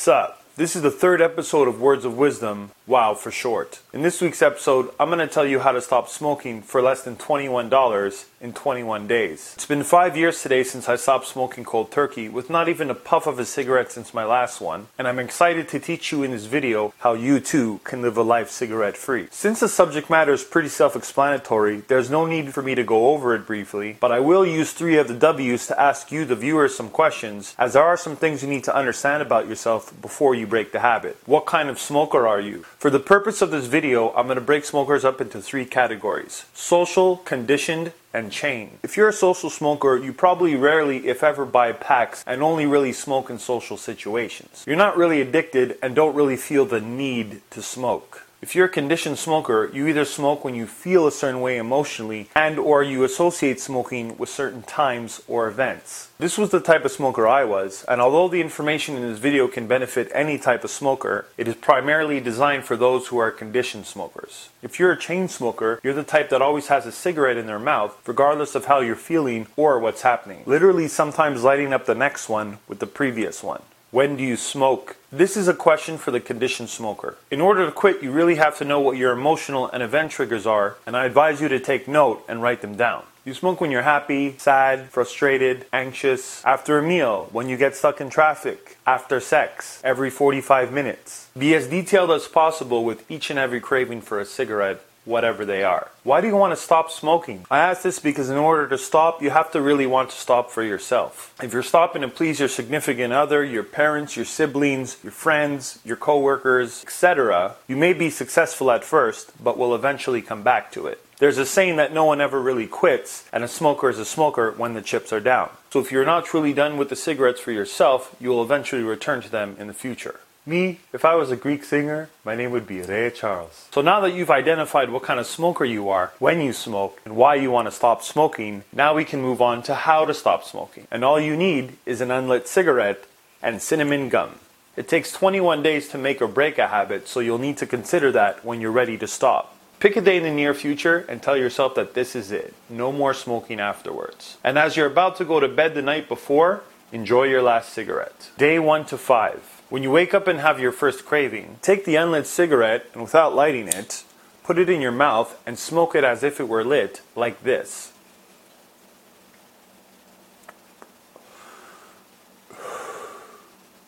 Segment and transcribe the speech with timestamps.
[0.00, 0.39] Sup?
[0.56, 3.80] This is the third episode of Words of Wisdom, WOW for short.
[3.94, 7.02] In this week's episode, I'm going to tell you how to stop smoking for less
[7.02, 9.52] than $21 in 21 days.
[9.54, 12.94] It's been five years today since I stopped smoking cold turkey with not even a
[12.94, 16.32] puff of a cigarette since my last one, and I'm excited to teach you in
[16.32, 19.28] this video how you too can live a life cigarette free.
[19.30, 23.10] Since the subject matter is pretty self explanatory, there's no need for me to go
[23.10, 26.34] over it briefly, but I will use three of the W's to ask you, the
[26.36, 30.34] viewers, some questions, as there are some things you need to understand about yourself before
[30.34, 31.18] you break the habit.
[31.26, 32.64] What kind of smoker are you?
[32.78, 36.46] For the purpose of this video, I'm going to break smokers up into three categories
[36.54, 38.78] social, conditioned, and chain.
[38.82, 42.92] If you're a social smoker, you probably rarely, if ever, buy packs and only really
[42.92, 44.64] smoke in social situations.
[44.66, 48.26] You're not really addicted and don't really feel the need to smoke.
[48.42, 52.30] If you're a conditioned smoker, you either smoke when you feel a certain way emotionally
[52.34, 56.08] and or you associate smoking with certain times or events.
[56.18, 59.46] This was the type of smoker I was, and although the information in this video
[59.46, 63.84] can benefit any type of smoker, it is primarily designed for those who are conditioned
[63.84, 64.48] smokers.
[64.62, 67.58] If you're a chain smoker, you're the type that always has a cigarette in their
[67.58, 70.44] mouth, regardless of how you're feeling or what's happening.
[70.46, 73.60] Literally sometimes lighting up the next one with the previous one.
[73.90, 74.94] When do you smoke?
[75.10, 77.16] This is a question for the conditioned smoker.
[77.28, 80.46] In order to quit, you really have to know what your emotional and event triggers
[80.46, 83.02] are, and I advise you to take note and write them down.
[83.24, 88.00] You smoke when you're happy, sad, frustrated, anxious, after a meal, when you get stuck
[88.00, 91.28] in traffic, after sex, every 45 minutes.
[91.36, 95.64] Be as detailed as possible with each and every craving for a cigarette whatever they
[95.64, 95.90] are.
[96.02, 97.46] Why do you want to stop smoking?
[97.50, 100.50] I ask this because in order to stop, you have to really want to stop
[100.50, 101.34] for yourself.
[101.42, 105.96] If you're stopping to please your significant other, your parents, your siblings, your friends, your
[105.96, 111.04] coworkers, etc., you may be successful at first, but will eventually come back to it.
[111.18, 114.52] There's a saying that no one ever really quits, and a smoker is a smoker
[114.52, 115.50] when the chips are down.
[115.70, 119.20] So if you're not truly done with the cigarettes for yourself, you will eventually return
[119.20, 120.20] to them in the future.
[120.46, 123.68] Me, if I was a Greek singer, my name would be Ray Charles.
[123.72, 127.14] So now that you've identified what kind of smoker you are, when you smoke, and
[127.14, 130.44] why you want to stop smoking, now we can move on to how to stop
[130.44, 130.86] smoking.
[130.90, 133.04] And all you need is an unlit cigarette
[133.42, 134.36] and cinnamon gum.
[134.76, 138.10] It takes 21 days to make or break a habit, so you'll need to consider
[138.12, 139.54] that when you're ready to stop.
[139.78, 142.54] Pick a day in the near future and tell yourself that this is it.
[142.70, 144.38] No more smoking afterwards.
[144.42, 146.62] And as you're about to go to bed the night before,
[146.92, 148.30] enjoy your last cigarette.
[148.38, 149.59] Day 1 to 5.
[149.70, 153.36] When you wake up and have your first craving, take the unlit cigarette and without
[153.36, 154.02] lighting it,
[154.42, 157.92] put it in your mouth and smoke it as if it were lit, like this.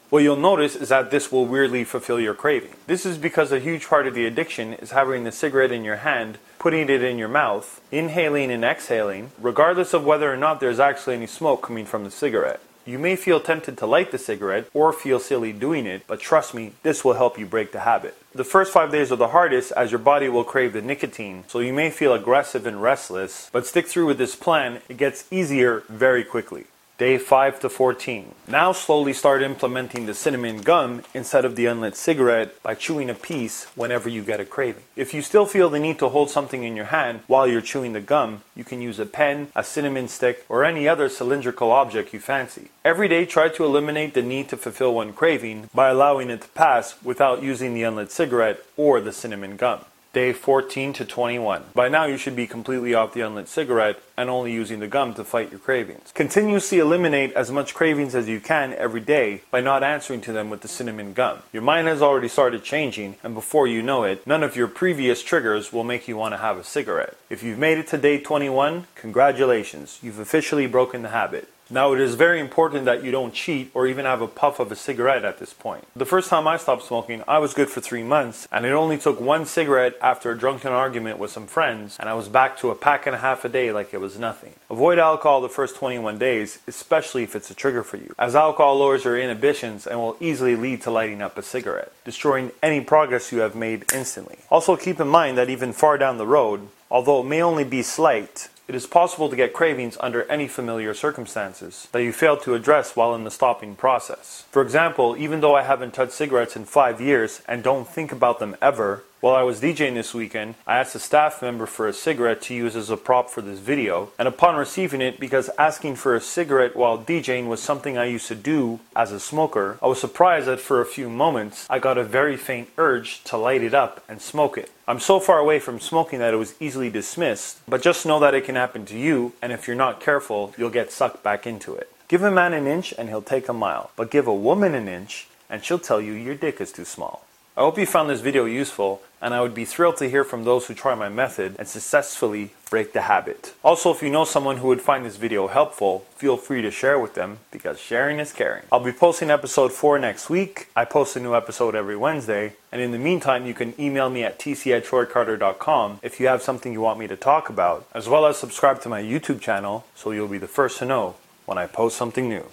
[0.09, 2.75] What you'll notice is that this will weirdly fulfill your craving.
[2.87, 5.97] This is because a huge part of the addiction is having the cigarette in your
[5.97, 10.79] hand, putting it in your mouth, inhaling and exhaling, regardless of whether or not there's
[10.79, 12.61] actually any smoke coming from the cigarette.
[12.85, 16.53] You may feel tempted to light the cigarette or feel silly doing it, but trust
[16.53, 18.17] me, this will help you break the habit.
[18.35, 21.61] The first five days are the hardest as your body will crave the nicotine, so
[21.61, 25.85] you may feel aggressive and restless, but stick through with this plan, it gets easier
[25.89, 26.65] very quickly
[26.99, 28.35] day 5 to 14.
[28.47, 33.15] Now slowly start implementing the cinnamon gum instead of the unlit cigarette by chewing a
[33.15, 34.85] piece whenever you get a craving.
[34.95, 37.93] If you still feel the need to hold something in your hand while you're chewing
[37.93, 42.13] the gum, you can use a pen, a cinnamon stick, or any other cylindrical object
[42.13, 42.69] you fancy.
[42.85, 46.49] Every day try to eliminate the need to fulfill one craving by allowing it to
[46.49, 51.65] pass without using the unlit cigarette or the cinnamon gum day 14 to 21.
[51.75, 55.15] By now, you should be completely off the unlit cigarette and only using the gum
[55.15, 56.13] to fight your cravings.
[56.13, 60.51] Continuously eliminate as much cravings as you can every day by not answering to them
[60.51, 61.39] with the cinnamon gum.
[61.53, 65.23] Your mind has already started changing, and before you know it, none of your previous
[65.23, 67.17] triggers will make you want to have a cigarette.
[67.31, 71.49] If you've made it to day 21, congratulations, you've officially broken the habit.
[71.73, 74.71] Now, it is very important that you don't cheat or even have a puff of
[74.71, 75.87] a cigarette at this point.
[75.97, 78.99] The first time I stopped smoking, I was good for three months, and it only
[78.99, 82.69] took one cigarette after a drunken argument with some friends, and I was back to
[82.69, 84.53] a pack and a half a day like it was nothing.
[84.69, 88.77] Avoid alcohol the first 21 days, especially if it's a trigger for you, as alcohol
[88.77, 93.33] lowers your inhibitions and will easily lead to lighting up a cigarette, destroying any progress
[93.33, 94.37] you have made instantly.
[94.51, 97.83] Also, keep in mind that even far down the road, although it may only be
[97.83, 102.55] slight, it is possible to get cravings under any familiar circumstances that you failed to
[102.55, 104.47] address while in the stopping process.
[104.51, 108.39] For example, even though I haven't touched cigarettes in five years and don't think about
[108.39, 111.93] them ever, while I was DJing this weekend, I asked a staff member for a
[111.93, 115.95] cigarette to use as a prop for this video, and upon receiving it, because asking
[115.95, 119.87] for a cigarette while DJing was something I used to do as a smoker, I
[119.87, 123.63] was surprised that for a few moments I got a very faint urge to light
[123.63, 124.73] it up and smoke it.
[124.89, 128.35] I'm so far away from smoking that it was easily dismissed, but just know that
[128.35, 131.77] it can happen to you, and if you're not careful, you'll get sucked back into
[131.77, 131.89] it.
[132.09, 134.89] Give a man an inch and he'll take a mile, but give a woman an
[134.89, 137.25] inch and she'll tell you your dick is too small.
[137.55, 140.45] I hope you found this video useful, and I would be thrilled to hear from
[140.45, 143.53] those who try my method and successfully break the habit.
[143.63, 146.99] Also, if you know someone who would find this video helpful, feel free to share
[146.99, 148.63] with them because sharing is caring.
[148.73, 150.69] I'll be posting episode 4 next week.
[150.75, 154.25] I post a new episode every Wednesday, and in the meantime, you can email me
[154.25, 158.09] at tc at troycarter.com if you have something you want me to talk about, as
[158.09, 161.59] well as subscribe to my YouTube channel so you'll be the first to know when
[161.59, 162.47] I post something new.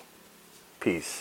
[0.81, 1.15] Peace.